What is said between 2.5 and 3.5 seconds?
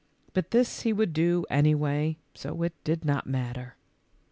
it did not